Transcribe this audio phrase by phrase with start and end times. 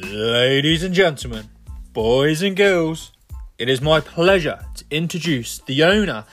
[0.00, 1.48] Ladies and gentlemen,
[1.92, 3.10] boys and girls,
[3.58, 6.24] it is my pleasure to introduce the owner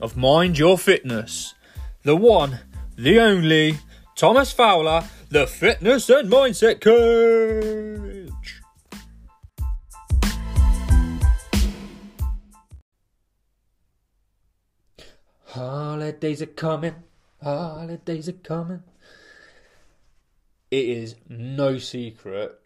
[0.00, 1.54] of Mind Your Fitness,
[2.02, 2.58] the one,
[2.96, 3.78] the only,
[4.16, 8.60] Thomas Fowler, the fitness and mindset coach.
[15.44, 16.96] Holidays are coming,
[17.40, 18.82] holidays are coming.
[20.72, 22.61] It is no secret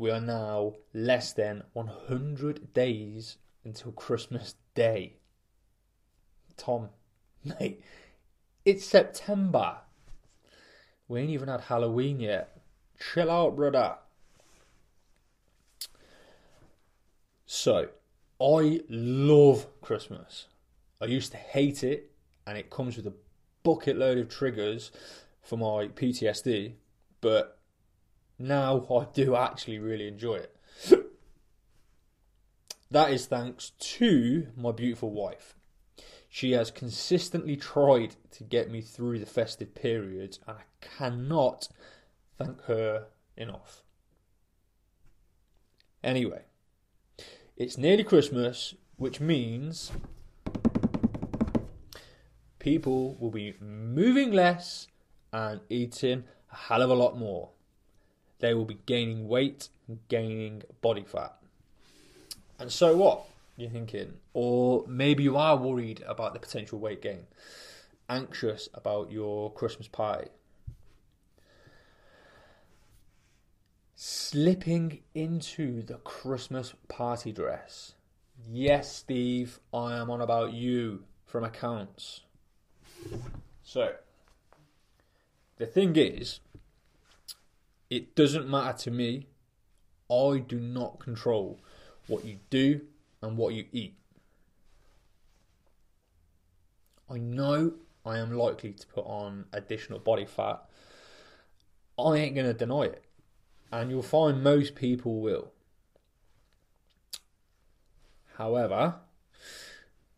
[0.00, 3.36] we are now less than 100 days
[3.66, 5.18] until Christmas Day.
[6.56, 6.88] Tom,
[7.60, 7.82] mate,
[8.64, 9.76] it's September.
[11.06, 12.62] We ain't even had Halloween yet.
[12.98, 13.96] Chill out, brother.
[17.44, 17.88] So,
[18.40, 20.46] I love Christmas.
[21.02, 22.10] I used to hate it,
[22.46, 23.12] and it comes with a
[23.64, 24.92] bucket load of triggers
[25.42, 26.72] for my PTSD,
[27.20, 27.59] but
[28.40, 30.56] now I do actually really enjoy it.
[32.90, 35.54] that is thanks to my beautiful wife.
[36.28, 41.68] She has consistently tried to get me through the festive period, and I cannot
[42.38, 43.82] thank her enough.
[46.02, 46.42] Anyway,
[47.56, 49.90] it's nearly Christmas, which means
[52.58, 54.86] people will be moving less
[55.32, 57.50] and eating a hell of a lot more.
[58.40, 59.68] They will be gaining weight,
[60.08, 61.36] gaining body fat.
[62.58, 63.26] And so what?
[63.56, 67.26] You're thinking, or maybe you are worried about the potential weight gain,
[68.08, 70.28] anxious about your Christmas pie.
[73.94, 77.92] Slipping into the Christmas party dress.
[78.50, 82.22] Yes, Steve, I am on about you from accounts.
[83.62, 83.92] So,
[85.58, 86.40] the thing is,
[87.90, 89.26] it doesn't matter to me.
[90.10, 91.60] I do not control
[92.06, 92.82] what you do
[93.20, 93.96] and what you eat.
[97.08, 97.74] I know
[98.06, 100.62] I am likely to put on additional body fat.
[101.98, 103.04] I ain't going to deny it.
[103.72, 105.52] And you'll find most people will.
[108.36, 108.96] However,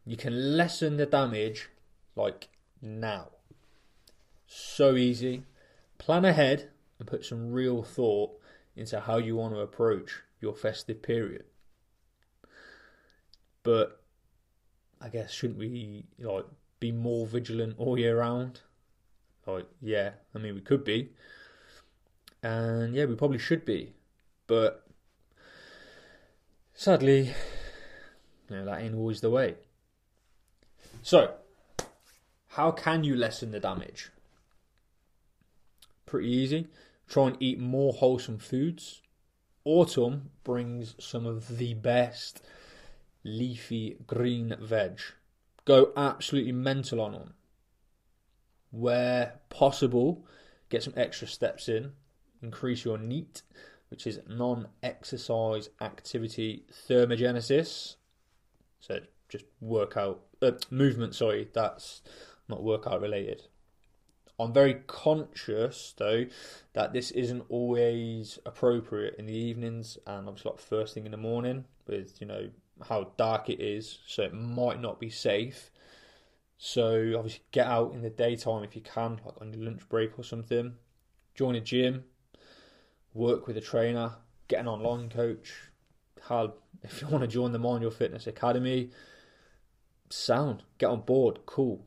[0.05, 1.69] you can lessen the damage
[2.15, 2.49] like
[2.81, 3.29] now.
[4.47, 5.45] So easy.
[5.99, 6.72] Plan ahead
[7.03, 8.31] and put some real thought
[8.77, 11.43] into how you want to approach your festive period.
[13.65, 14.01] But
[15.01, 16.45] I guess shouldn't we like
[16.79, 18.61] be more vigilant all year round?
[19.47, 21.11] Like, yeah, I mean we could be.
[22.41, 23.95] And yeah, we probably should be.
[24.47, 24.87] But
[26.73, 27.35] sadly,
[28.49, 29.57] you know, that ain't always the way.
[31.03, 31.35] So,
[32.51, 34.11] how can you lessen the damage?
[36.07, 36.69] Pretty easy.
[37.13, 39.03] Try and eat more wholesome foods.
[39.67, 42.41] Autumn brings some of the best
[43.23, 44.99] leafy green veg.
[45.67, 47.35] Go absolutely mental on them.
[48.71, 50.25] Where possible,
[50.71, 51.93] get some extra steps in.
[52.41, 53.43] Increase your NEAT,
[53.91, 57.97] which is non exercise activity thermogenesis.
[58.81, 62.01] So just workout, uh, movement, sorry, that's
[62.49, 63.43] not workout related.
[64.39, 66.27] I'm very conscious though
[66.73, 71.19] that this isn't always appropriate in the evenings and obviously like first thing in the
[71.19, 72.49] morning with you know
[72.89, 75.71] how dark it is, so it might not be safe.
[76.59, 80.19] So obviously get out in the daytime if you can, like on your lunch break
[80.19, 80.75] or something.
[81.35, 82.05] Join a gym,
[83.15, 84.13] work with a trainer,
[84.49, 85.53] get an online coach.
[86.29, 88.91] How if you want to join the Mind Your Fitness Academy,
[90.11, 91.85] sound, get on board, cool.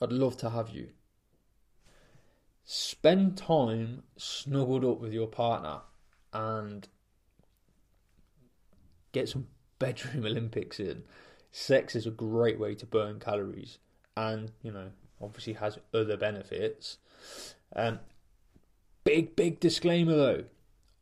[0.00, 0.88] I'd love to have you
[2.64, 5.80] spend time snuggled up with your partner
[6.32, 6.88] and
[9.12, 11.02] get some bedroom Olympics in.
[11.50, 13.78] Sex is a great way to burn calories
[14.16, 16.98] and, you know, obviously has other benefits.
[17.74, 18.00] Um,
[19.04, 20.44] big, big disclaimer though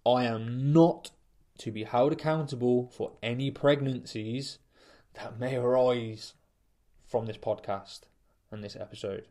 [0.06, 1.10] I am not
[1.58, 4.58] to be held accountable for any pregnancies
[5.14, 6.34] that may arise
[7.06, 8.00] from this podcast
[8.50, 9.26] and this episode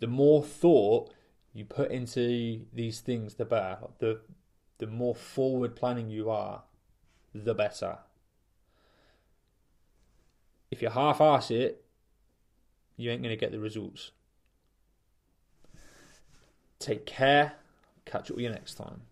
[0.00, 1.12] the more thought
[1.52, 3.78] you put into these things, the better.
[3.98, 4.20] The
[4.78, 6.62] the more forward planning you are,
[7.34, 7.98] the better.
[10.70, 11.84] If you half ass it,
[12.96, 14.12] you ain't going to get the results.
[16.78, 17.54] Take care.
[18.06, 19.02] Catch up with you next time.